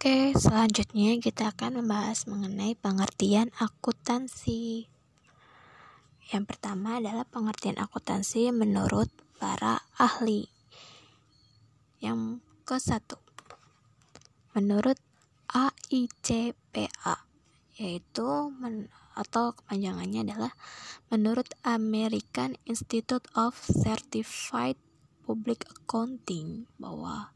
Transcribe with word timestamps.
Oke, 0.00 0.32
selanjutnya 0.32 1.20
kita 1.20 1.52
akan 1.52 1.84
membahas 1.84 2.24
mengenai 2.24 2.72
pengertian 2.72 3.52
akuntansi. 3.60 4.88
Yang 6.32 6.44
pertama 6.48 6.96
adalah 6.96 7.28
pengertian 7.28 7.76
akuntansi 7.76 8.48
menurut 8.48 9.12
para 9.36 9.84
ahli. 10.00 10.48
Yang 12.00 12.40
ke 12.64 12.80
satu, 12.80 13.20
menurut 14.56 14.96
AICPA, 15.52 17.28
yaitu 17.76 18.56
men 18.56 18.88
atau 19.12 19.52
kepanjangannya 19.52 20.32
adalah 20.32 20.56
menurut 21.12 21.52
American 21.60 22.56
Institute 22.64 23.28
of 23.36 23.52
Certified 23.68 24.80
Public 25.30 25.62
Accounting 25.70 26.66
bahwa 26.74 27.30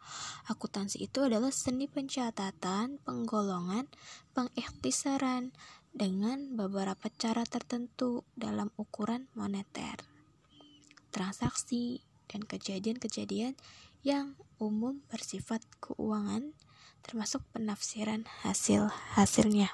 akuntansi 0.51 1.07
itu 1.07 1.23
adalah 1.23 1.55
seni 1.55 1.87
pencatatan, 1.87 2.99
penggolongan, 3.07 3.87
pengikhtisaran 4.35 5.55
dengan 5.95 6.59
beberapa 6.59 7.07
cara 7.15 7.47
tertentu 7.47 8.27
dalam 8.35 8.75
ukuran 8.75 9.31
moneter, 9.39 10.03
transaksi, 11.15 12.03
dan 12.27 12.43
kejadian-kejadian 12.43 13.55
yang 14.03 14.35
umum 14.59 14.99
bersifat 15.07 15.63
keuangan 15.79 16.51
termasuk 17.07 17.47
penafsiran 17.55 18.27
hasil-hasilnya. 18.43 19.71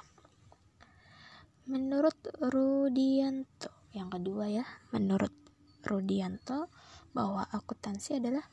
Menurut 1.65 2.21
Rudianto, 2.37 3.73
yang 3.97 4.13
kedua 4.13 4.45
ya, 4.45 4.65
menurut 4.93 5.33
Rudianto, 5.81 6.69
bahwa 7.11 7.47
akuntansi 7.51 8.19
adalah 8.19 8.43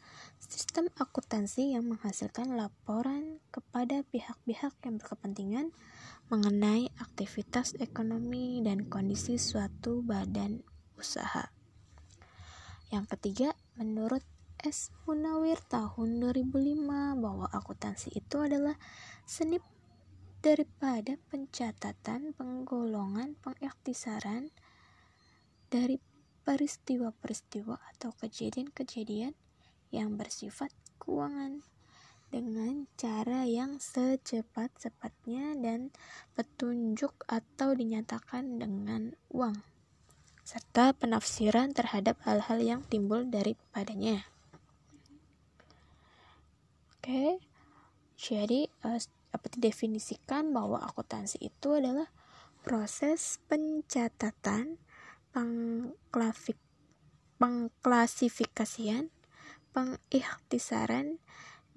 sistem 0.42 0.90
akuntansi 0.98 1.74
yang 1.74 1.86
menghasilkan 1.86 2.54
laporan 2.54 3.38
kepada 3.54 4.02
pihak-pihak 4.10 4.74
yang 4.82 4.98
berkepentingan 4.98 5.70
mengenai 6.28 6.92
aktivitas 7.00 7.78
ekonomi 7.80 8.60
dan 8.60 8.84
kondisi 8.86 9.40
suatu 9.40 10.04
badan 10.04 10.60
usaha. 11.00 11.48
Yang 12.88 13.16
ketiga, 13.16 13.48
menurut 13.76 14.24
S. 14.58 14.90
Munawir 15.06 15.62
tahun 15.70 16.18
2005 16.18 17.22
bahwa 17.22 17.46
akuntansi 17.54 18.10
itu 18.18 18.42
adalah 18.42 18.74
seni 19.22 19.62
daripada 20.42 21.14
pencatatan, 21.30 22.34
penggolongan, 22.34 23.38
pengiktisaran 23.38 24.50
dari 25.68 26.00
peristiwa-peristiwa 26.48 27.76
atau 27.76 28.16
kejadian-kejadian 28.24 29.36
yang 29.92 30.16
bersifat 30.16 30.72
keuangan 30.96 31.60
dengan 32.32 32.88
cara 32.96 33.44
yang 33.44 33.76
secepat-cepatnya 33.76 35.60
dan 35.60 35.92
petunjuk 36.32 37.12
atau 37.28 37.76
dinyatakan 37.76 38.64
dengan 38.64 39.12
uang 39.28 39.60
serta 40.40 40.96
penafsiran 40.96 41.76
terhadap 41.76 42.16
hal-hal 42.24 42.56
yang 42.64 42.80
timbul 42.88 43.28
daripadanya. 43.28 44.24
Oke. 46.96 47.44
Jadi 48.16 48.72
uh, 48.88 48.96
dapat 49.28 49.60
didefinisikan 49.60 50.56
bahwa 50.56 50.80
akuntansi 50.80 51.44
itu 51.44 51.76
adalah 51.76 52.08
proses 52.64 53.36
pencatatan 53.52 54.80
pengklafik, 55.32 56.58
pengklasifikasian, 57.38 59.12
pengikhtisaran, 59.72 61.20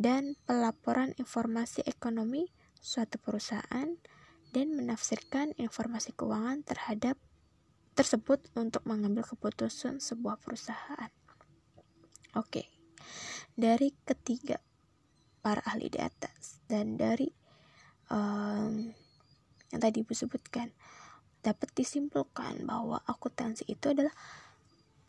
dan 0.01 0.33
pelaporan 0.49 1.13
informasi 1.21 1.85
ekonomi 1.85 2.49
suatu 2.81 3.21
perusahaan 3.21 4.01
dan 4.51 4.67
menafsirkan 4.73 5.53
informasi 5.55 6.11
keuangan 6.17 6.65
terhadap 6.65 7.15
tersebut 7.93 8.41
untuk 8.57 8.81
mengambil 8.89 9.21
keputusan 9.21 10.01
sebuah 10.01 10.41
perusahaan. 10.41 11.11
Oke, 12.33 12.65
dari 13.53 13.93
ketiga 14.07 14.57
para 15.43 15.61
ahli 15.67 15.91
di 15.91 15.99
atas 15.99 16.63
dan 16.65 16.97
dari 16.97 17.29
um, 18.09 18.89
yang 19.71 19.81
tadi 19.81 20.03
disebutkan 20.03 20.71
dapat 21.41 21.73
disimpulkan 21.73 22.65
bahwa 22.65 23.01
akuntansi 23.05 23.65
itu 23.69 23.93
adalah 23.93 24.13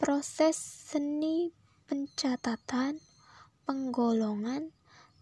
proses 0.01 0.57
seni 0.59 1.53
pencatatan, 1.87 2.99
penggolongan, 3.69 4.73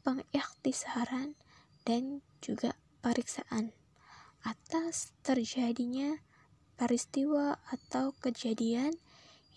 pengikhtisaran, 0.06 1.36
dan 1.84 2.22
juga 2.40 2.78
periksaan 3.02 3.74
atas 4.40 5.12
terjadinya 5.20 6.16
peristiwa 6.80 7.60
atau 7.68 8.16
kejadian 8.24 8.96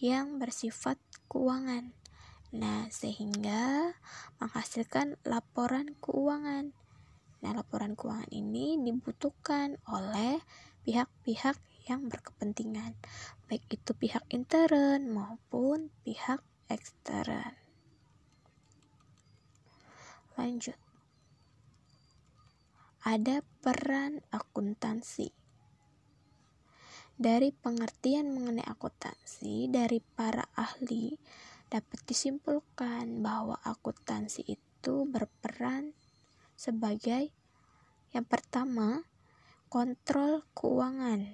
yang 0.04 0.44
bersifat 0.44 1.00
keuangan. 1.32 1.96
Nah, 2.52 2.92
sehingga 2.92 3.96
menghasilkan 4.44 5.16
laporan 5.24 5.96
keuangan. 6.04 6.76
Nah, 7.40 7.52
laporan 7.56 7.96
keuangan 7.96 8.28
ini 8.30 8.76
dibutuhkan 8.84 9.80
oleh 9.88 10.44
pihak-pihak 10.84 11.58
yang 11.88 12.08
berkepentingan, 12.08 12.96
baik 13.48 13.64
itu 13.72 13.92
pihak 13.96 14.24
intern 14.32 15.12
maupun 15.12 15.92
pihak 16.08 16.40
ekstern. 16.72 17.56
Lanjut. 20.40 20.80
Ada 23.04 23.44
peran 23.60 24.24
akuntansi. 24.32 25.36
Dari 27.14 27.52
pengertian 27.52 28.32
mengenai 28.32 28.64
akuntansi 28.64 29.68
dari 29.70 30.00
para 30.02 30.48
ahli 30.56 31.14
dapat 31.68 32.00
disimpulkan 32.08 33.22
bahwa 33.22 33.60
akuntansi 33.62 34.46
itu 34.48 35.06
berperan 35.06 35.94
sebagai 36.58 37.30
yang 38.16 38.26
pertama 38.26 39.06
Kontrol 39.74 40.46
keuangan. 40.54 41.34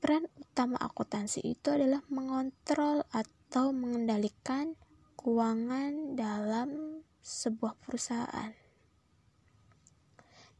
Peran 0.00 0.24
utama 0.40 0.80
akuntansi 0.80 1.44
itu 1.44 1.76
adalah 1.76 2.00
mengontrol 2.08 3.04
atau 3.12 3.68
mengendalikan 3.76 4.72
keuangan 5.20 6.16
dalam 6.16 7.04
sebuah 7.20 7.76
perusahaan. 7.84 8.56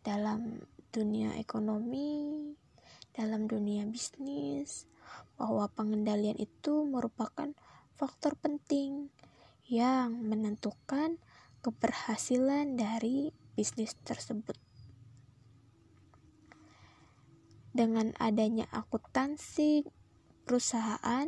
Dalam 0.05 0.61
dunia 0.93 1.41
ekonomi, 1.41 2.53
dalam 3.17 3.49
dunia 3.49 3.89
bisnis, 3.89 4.85
bahwa 5.41 5.73
pengendalian 5.73 6.37
itu 6.37 6.85
merupakan 6.85 7.49
faktor 7.97 8.37
penting 8.37 9.09
yang 9.65 10.13
menentukan 10.21 11.17
keberhasilan 11.65 12.77
dari 12.77 13.33
bisnis 13.55 13.95
tersebut. 14.03 14.59
Dengan 17.75 18.15
adanya 18.23 18.71
akuntansi 18.71 19.83
perusahaan, 20.47 21.27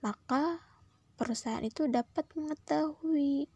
maka 0.00 0.64
perusahaan 1.20 1.64
itu 1.64 1.84
dapat 1.88 2.24
mengetahui 2.32 3.48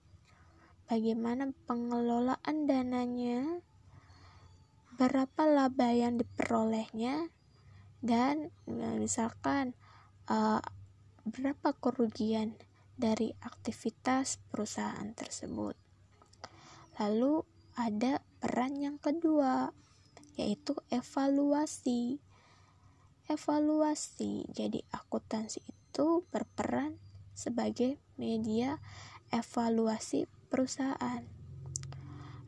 bagaimana 0.88 1.52
pengelolaan 1.68 2.68
dananya, 2.68 3.64
berapa 5.00 5.42
laba 5.48 5.92
yang 5.92 6.20
diperolehnya, 6.20 7.32
dan 8.04 8.52
misalkan 8.68 9.72
uh, 10.28 10.60
berapa 11.24 11.76
kerugian 11.76 12.56
dari 12.98 13.32
aktivitas 13.44 14.42
perusahaan 14.50 15.14
tersebut. 15.14 15.78
Lalu 16.98 17.46
ada 17.78 18.18
peran 18.42 18.74
yang 18.74 18.98
kedua 18.98 19.70
yaitu 20.34 20.74
evaluasi. 20.90 22.18
Evaluasi. 23.30 24.50
Jadi 24.50 24.82
akuntansi 24.90 25.62
itu 25.62 26.26
berperan 26.34 26.98
sebagai 27.38 28.02
media 28.18 28.82
evaluasi 29.30 30.26
perusahaan. 30.50 31.22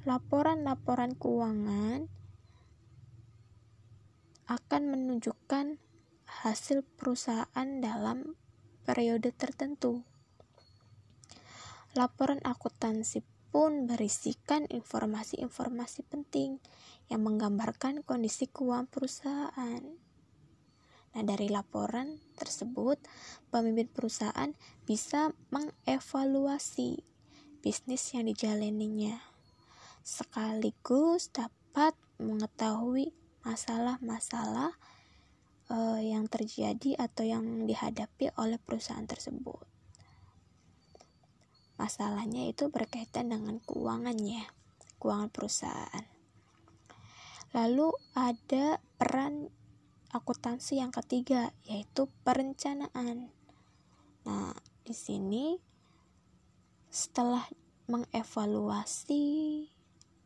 Laporan-laporan 0.02 1.14
keuangan 1.14 2.10
akan 4.50 4.82
menunjukkan 4.90 5.78
hasil 6.26 6.82
perusahaan 6.98 7.68
dalam 7.78 8.34
periode 8.82 9.30
tertentu. 9.30 10.02
Laporan 11.94 12.42
akuntansi 12.42 13.22
pun 13.50 13.90
berisikan 13.90 14.64
informasi-informasi 14.70 16.06
penting 16.06 16.62
yang 17.10 17.26
menggambarkan 17.26 18.06
kondisi 18.06 18.46
keuangan 18.46 18.86
perusahaan. 18.86 19.82
Nah, 21.10 21.22
dari 21.26 21.50
laporan 21.50 22.22
tersebut, 22.38 23.02
pemimpin 23.50 23.90
perusahaan 23.90 24.54
bisa 24.86 25.34
mengevaluasi 25.50 27.02
bisnis 27.60 28.14
yang 28.14 28.30
dijalaninya, 28.30 29.18
sekaligus 30.06 31.34
dapat 31.34 31.98
mengetahui 32.22 33.10
masalah-masalah 33.42 34.78
uh, 35.66 35.98
yang 35.98 36.30
terjadi 36.30 36.94
atau 36.94 37.26
yang 37.26 37.66
dihadapi 37.66 38.30
oleh 38.38 38.62
perusahaan 38.62 39.04
tersebut. 39.04 39.79
Masalahnya 41.80 42.52
itu 42.52 42.68
berkaitan 42.68 43.32
dengan 43.32 43.56
keuangannya, 43.64 44.44
keuangan 45.00 45.32
perusahaan. 45.32 46.04
Lalu 47.56 47.88
ada 48.12 48.84
peran 49.00 49.48
akuntansi 50.12 50.84
yang 50.84 50.92
ketiga, 50.92 51.56
yaitu 51.64 52.12
perencanaan. 52.20 53.32
Nah, 54.28 54.52
di 54.84 54.92
sini 54.92 55.56
setelah 56.92 57.48
mengevaluasi 57.88 59.24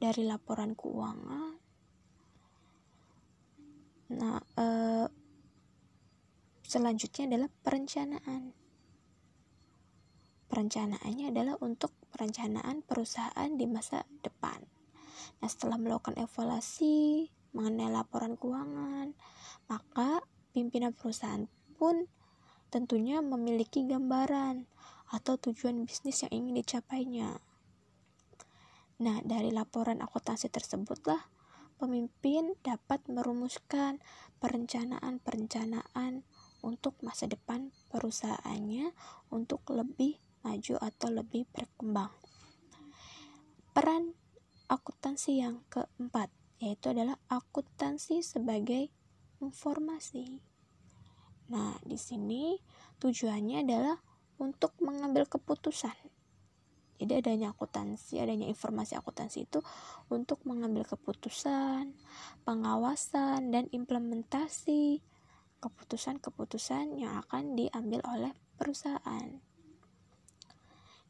dari 0.00 0.22
laporan 0.24 0.72
keuangan 0.72 1.60
nah 4.04 4.36
eh, 4.36 5.08
selanjutnya 6.64 7.24
adalah 7.28 7.50
perencanaan 7.64 8.52
perencanaannya 10.54 11.34
adalah 11.34 11.58
untuk 11.58 11.90
perencanaan 12.14 12.86
perusahaan 12.86 13.50
di 13.58 13.66
masa 13.66 14.06
depan 14.22 14.62
nah 15.42 15.50
setelah 15.50 15.74
melakukan 15.82 16.14
evaluasi 16.14 17.26
mengenai 17.50 17.90
laporan 17.90 18.38
keuangan 18.38 19.18
maka 19.66 20.22
pimpinan 20.54 20.94
perusahaan 20.94 21.50
pun 21.74 22.06
tentunya 22.70 23.18
memiliki 23.18 23.82
gambaran 23.82 24.70
atau 25.14 25.38
tujuan 25.38 25.86
bisnis 25.86 26.26
yang 26.26 26.42
ingin 26.42 26.58
dicapainya. 26.58 27.38
Nah, 28.98 29.22
dari 29.22 29.54
laporan 29.54 30.02
akuntansi 30.02 30.50
tersebutlah 30.50 31.30
pemimpin 31.78 32.58
dapat 32.66 33.02
merumuskan 33.10 34.02
perencanaan-perencanaan 34.42 36.26
untuk 36.66 36.98
masa 37.02 37.30
depan 37.30 37.70
perusahaannya 37.94 38.94
untuk 39.30 39.62
lebih 39.70 40.18
maju 40.44 40.74
atau 40.78 41.08
lebih 41.08 41.48
berkembang. 41.50 42.12
Peran 43.74 44.14
akuntansi 44.70 45.40
yang 45.42 45.64
keempat 45.72 46.30
yaitu 46.62 46.94
adalah 46.94 47.18
akuntansi 47.26 48.22
sebagai 48.22 48.88
informasi. 49.42 50.40
Nah, 51.50 51.76
di 51.84 51.98
sini 52.00 52.56
tujuannya 53.02 53.66
adalah 53.66 53.98
untuk 54.40 54.72
mengambil 54.80 55.28
keputusan. 55.28 55.92
Jadi 56.94 57.20
adanya 57.20 57.52
akuntansi, 57.52 58.22
adanya 58.22 58.46
informasi 58.46 58.94
akuntansi 58.94 59.44
itu 59.44 59.60
untuk 60.08 60.40
mengambil 60.46 60.86
keputusan, 60.86 61.92
pengawasan, 62.46 63.50
dan 63.50 63.66
implementasi 63.74 65.02
keputusan-keputusan 65.58 67.02
yang 67.02 67.18
akan 67.26 67.58
diambil 67.58 68.00
oleh 68.08 68.32
perusahaan. 68.56 69.42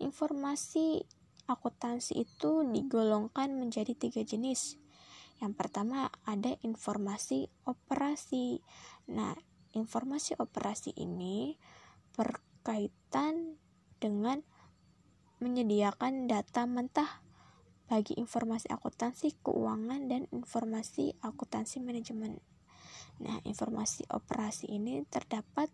Informasi 0.03 1.05
akuntansi 1.45 2.25
itu 2.25 2.65
digolongkan 2.65 3.53
menjadi 3.53 3.93
tiga 3.95 4.25
jenis. 4.25 4.81
Yang 5.43 5.53
pertama 5.59 6.09
ada 6.25 6.57
informasi 6.65 7.51
operasi. 7.69 8.63
Nah, 9.13 9.35
informasi 9.77 10.39
operasi 10.41 10.95
ini 10.97 11.59
berkaitan 12.15 13.59
dengan 13.99 14.41
menyediakan 15.43 16.31
data 16.31 16.65
mentah 16.65 17.21
bagi 17.85 18.17
informasi 18.17 18.73
akuntansi 18.73 19.37
keuangan 19.45 20.09
dan 20.09 20.25
informasi 20.33 21.21
akuntansi 21.21 21.85
manajemen. 21.85 22.41
Nah, 23.21 23.39
informasi 23.45 24.09
operasi 24.09 24.73
ini 24.73 25.05
terdapat 25.07 25.69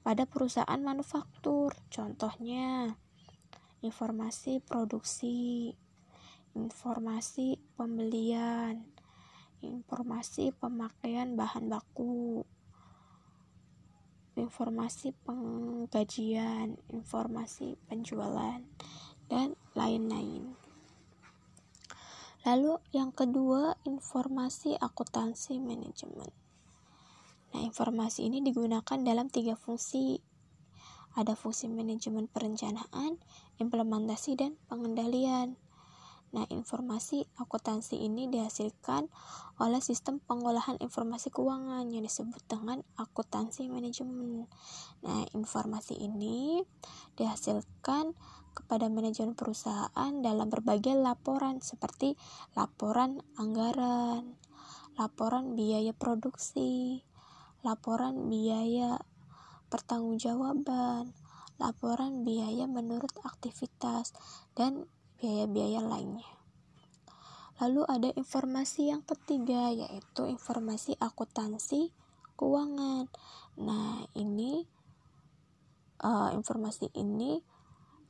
pada 0.00 0.24
perusahaan 0.24 0.80
manufaktur. 0.80 1.76
Contohnya, 1.92 2.96
informasi 3.84 4.64
produksi, 4.64 5.76
informasi 6.56 7.60
pembelian, 7.76 8.80
informasi 9.60 10.56
pemakaian 10.56 11.36
bahan 11.36 11.68
baku, 11.68 12.48
informasi 14.40 15.12
penggajian, 15.28 16.80
informasi 16.88 17.76
penjualan, 17.84 18.64
dan 19.28 19.52
lain-lain. 19.76 20.56
Lalu 22.44 22.76
yang 22.92 23.08
kedua, 23.12 23.76
informasi 23.88 24.76
akuntansi 24.76 25.60
manajemen. 25.60 26.28
Nah, 27.56 27.62
informasi 27.64 28.28
ini 28.28 28.44
digunakan 28.44 28.98
dalam 29.00 29.32
tiga 29.32 29.56
fungsi. 29.56 30.20
Ada 31.14 31.38
fungsi 31.38 31.70
manajemen 31.70 32.26
perencanaan, 32.26 33.22
implementasi, 33.62 34.34
dan 34.34 34.58
pengendalian. 34.66 35.58
Nah, 36.34 36.42
informasi 36.50 37.30
akuntansi 37.38 38.02
ini 38.02 38.26
dihasilkan 38.26 39.06
oleh 39.62 39.78
sistem 39.78 40.18
pengolahan 40.18 40.74
informasi 40.82 41.30
keuangan 41.30 41.86
yang 41.94 42.02
disebut 42.02 42.42
dengan 42.50 42.82
akuntansi 42.98 43.70
manajemen. 43.70 44.50
Nah, 45.06 45.22
informasi 45.30 45.94
ini 45.94 46.66
dihasilkan 47.14 48.18
kepada 48.50 48.90
manajemen 48.90 49.38
perusahaan 49.38 50.10
dalam 50.26 50.50
berbagai 50.50 50.98
laporan 50.98 51.62
seperti 51.62 52.18
laporan 52.58 53.22
anggaran, 53.38 54.34
laporan 54.98 55.54
biaya 55.54 55.94
produksi, 55.94 57.06
laporan 57.62 58.26
biaya 58.26 58.98
pertanggungjawaban, 59.74 61.10
laporan 61.58 62.22
biaya 62.22 62.70
menurut 62.70 63.10
aktivitas, 63.26 64.14
dan 64.54 64.86
biaya-biaya 65.18 65.82
lainnya. 65.82 66.30
Lalu 67.58 67.82
ada 67.90 68.10
informasi 68.14 68.94
yang 68.94 69.02
ketiga 69.02 69.74
yaitu 69.74 70.30
informasi 70.30 70.94
akuntansi 71.02 71.90
keuangan. 72.38 73.10
Nah, 73.62 74.02
ini 74.14 74.66
uh, 76.02 76.30
informasi 76.34 76.90
ini 76.94 77.42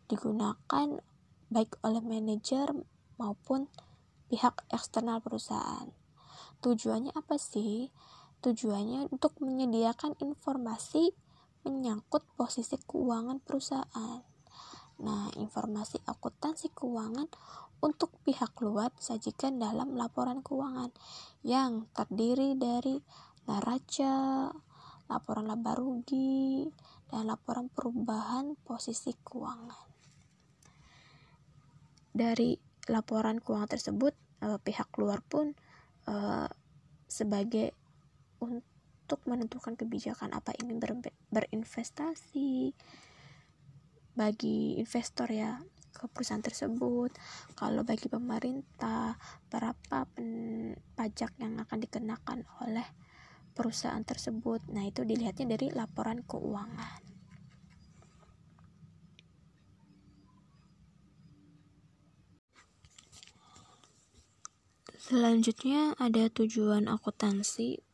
digunakan 0.08 1.00
baik 1.52 1.81
oleh 1.84 2.00
manajer 2.00 2.72
maupun 3.21 3.68
pihak 4.33 4.64
eksternal 4.73 5.21
perusahaan. 5.21 5.92
Tujuannya 6.64 7.12
apa 7.12 7.37
sih? 7.37 7.92
Tujuannya 8.40 9.12
untuk 9.12 9.37
menyediakan 9.44 10.16
informasi 10.21 11.12
menyangkut 11.64 12.23
posisi 12.37 12.76
keuangan 12.76 13.40
perusahaan. 13.40 14.21
Nah, 15.02 15.26
informasi 15.40 15.99
akuntansi 16.06 16.71
keuangan 16.71 17.26
untuk 17.83 18.14
pihak 18.23 18.54
luar 18.62 18.94
disajikan 18.94 19.59
dalam 19.59 19.99
laporan 19.99 20.40
keuangan 20.40 20.94
yang 21.42 21.90
terdiri 21.92 22.54
dari 22.54 23.02
neraca, 23.44 24.49
laporan 25.11 25.50
laba 25.50 25.76
rugi, 25.76 26.64
dan 27.11 27.28
laporan 27.28 27.68
perubahan 27.68 28.56
posisi 28.64 29.12
keuangan. 29.12 29.90
Dari 32.14 32.54
laporan 32.88 33.42
keuangan 33.42 33.71
tersebut, 33.75 34.14
eh, 34.40 34.59
pihak 34.62 34.94
luar 34.97 35.21
pun 35.26 35.52
eh, 36.04 36.49
sebagai 37.09 37.73
untuk 39.04 39.20
menentukan 39.28 39.76
kebijakan 39.76 40.32
apa 40.32 40.56
ingin 40.56 40.80
berinvestasi, 41.28 42.73
bagi 44.16 44.80
investor 44.80 45.28
ya 45.28 45.61
ke 45.92 46.08
perusahaan 46.11 46.42
tersebut 46.42 47.12
kalau 47.54 47.84
bagi 47.84 48.08
pemerintah 48.08 49.14
berapa 49.52 50.08
pajak 50.96 51.37
yang 51.38 51.61
akan 51.61 51.78
dikenakan 51.84 52.49
oleh 52.64 52.88
perusahaan 53.52 54.02
tersebut. 54.02 54.64
Nah 54.73 54.88
itu 54.88 55.04
dilihatnya 55.04 55.54
dari 55.54 55.68
laporan 55.70 56.25
keuangan. 56.25 57.04
Selanjutnya 65.04 65.92
ada 66.00 66.32
tujuan 66.32 66.88
akuntansi 66.88 67.93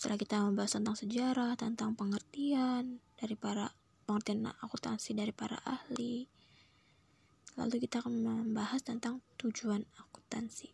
setelah 0.00 0.16
kita 0.16 0.40
membahas 0.40 0.80
tentang 0.80 0.96
sejarah 0.96 1.60
tentang 1.60 1.92
pengertian 1.92 3.04
dari 3.20 3.36
para 3.36 3.68
pengertian 4.08 4.48
akuntansi 4.48 5.12
dari 5.12 5.28
para 5.28 5.60
ahli. 5.60 6.24
Lalu 7.60 7.84
kita 7.84 8.00
akan 8.00 8.24
membahas 8.48 8.80
tentang 8.80 9.20
tujuan 9.36 9.84
akuntansi. 10.00 10.72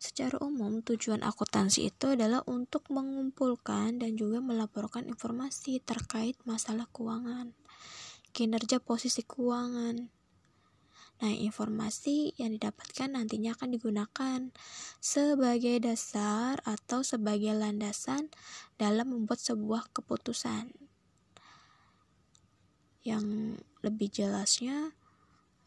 Secara 0.00 0.40
umum, 0.40 0.80
tujuan 0.80 1.20
akuntansi 1.20 1.92
itu 1.92 2.16
adalah 2.16 2.40
untuk 2.48 2.88
mengumpulkan 2.88 4.00
dan 4.00 4.16
juga 4.16 4.40
melaporkan 4.40 5.04
informasi 5.04 5.84
terkait 5.84 6.40
masalah 6.48 6.88
keuangan 6.96 7.52
kinerja 8.30 8.78
posisi 8.78 9.26
keuangan. 9.26 10.19
Nah, 11.20 11.36
informasi 11.36 12.32
yang 12.40 12.56
didapatkan 12.56 13.12
nantinya 13.12 13.52
akan 13.52 13.76
digunakan 13.76 14.40
sebagai 15.04 15.76
dasar 15.84 16.56
atau 16.64 17.04
sebagai 17.04 17.52
landasan 17.52 18.32
dalam 18.80 19.12
membuat 19.12 19.36
sebuah 19.36 19.92
keputusan. 19.92 20.72
Yang 23.04 23.24
lebih 23.84 24.08
jelasnya 24.08 24.96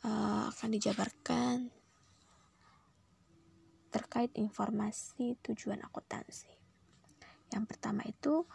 uh, 0.02 0.50
akan 0.50 0.70
dijabarkan 0.74 1.70
terkait 3.94 4.34
informasi 4.34 5.38
tujuan 5.46 5.86
akuntansi. 5.86 6.50
Yang 7.54 7.66
pertama 7.70 8.02
itu 8.10 8.50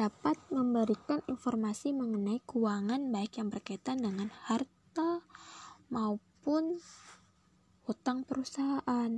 dapat 0.00 0.40
memberikan 0.48 1.20
informasi 1.28 1.92
mengenai 1.92 2.40
keuangan 2.48 3.12
baik 3.12 3.36
yang 3.36 3.52
berkaitan 3.52 4.00
dengan 4.00 4.32
harta 4.48 5.20
maupun 5.92 6.27
hutang 7.86 8.22
perusahaan. 8.28 9.10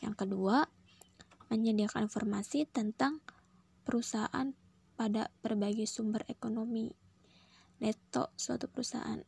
Yang 0.00 0.14
kedua, 0.14 0.64
menyediakan 1.48 2.06
informasi 2.08 2.68
tentang 2.68 3.20
perusahaan 3.84 4.52
pada 4.94 5.28
berbagai 5.42 5.84
sumber 5.90 6.22
ekonomi 6.30 6.92
neto 7.82 8.30
suatu 8.38 8.70
perusahaan. 8.70 9.18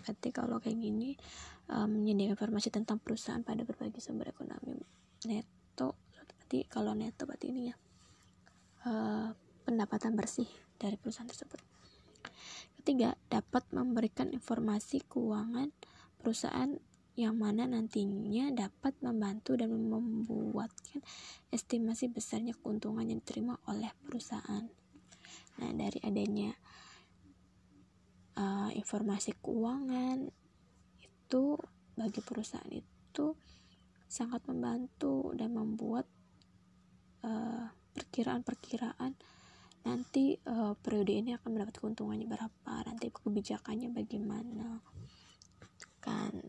Berarti 0.00 0.28
kalau 0.32 0.56
kayak 0.56 0.78
gini 0.80 1.12
um, 1.68 1.88
menyediakan 1.88 2.34
informasi 2.34 2.68
tentang 2.72 2.96
perusahaan 2.98 3.44
pada 3.44 3.62
berbagai 3.62 4.00
sumber 4.00 4.32
ekonomi 4.32 4.80
neto 5.26 5.98
berarti 6.14 6.64
kalau 6.70 6.94
neto 6.94 7.26
berarti 7.26 7.46
ini 7.50 7.62
ya 7.68 7.76
uh, 8.88 9.28
pendapatan 9.66 10.16
bersih 10.16 10.48
dari 10.78 10.96
perusahaan 10.96 11.28
tersebut 11.28 11.60
ketiga 12.88 13.20
dapat 13.28 13.68
memberikan 13.68 14.32
informasi 14.32 15.04
keuangan 15.04 15.68
perusahaan 16.16 16.72
yang 17.20 17.36
mana 17.36 17.68
nantinya 17.68 18.48
dapat 18.54 18.96
membantu 19.04 19.60
dan 19.60 19.76
membuatkan 19.76 21.04
estimasi 21.52 22.08
besarnya 22.08 22.56
keuntungan 22.56 23.04
yang 23.04 23.20
diterima 23.20 23.60
oleh 23.68 23.92
perusahaan. 24.06 24.64
Nah, 25.60 25.70
dari 25.76 26.00
adanya 26.00 26.54
uh, 28.40 28.72
informasi 28.72 29.36
keuangan 29.36 30.24
itu 31.04 31.60
bagi 31.92 32.24
perusahaan 32.24 32.72
itu 32.72 33.36
sangat 34.08 34.48
membantu 34.48 35.36
dan 35.36 35.52
membuat 35.52 36.08
uh, 37.26 37.68
perkiraan-perkiraan 37.92 39.12
nanti 39.88 40.36
uh, 40.44 40.76
periode 40.76 41.16
ini 41.16 41.32
akan 41.32 41.48
mendapat 41.56 41.80
keuntungannya 41.80 42.28
berapa? 42.28 42.72
Nanti 42.84 43.08
kebijakannya 43.08 43.88
bagaimana? 43.96 44.84
Kan 46.04 46.44